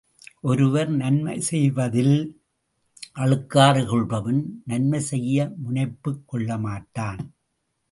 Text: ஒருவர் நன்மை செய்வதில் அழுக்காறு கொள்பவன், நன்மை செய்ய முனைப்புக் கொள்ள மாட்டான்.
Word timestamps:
ஒருவர் 0.41 0.89
நன்மை 0.89 1.41
செய்வதில் 1.41 2.15
அழுக்காறு 3.15 3.83
கொள்பவன், 3.85 4.41
நன்மை 4.65 4.99
செய்ய 4.99 5.51
முனைப்புக் 5.57 6.23
கொள்ள 6.25 6.57
மாட்டான். 6.57 7.21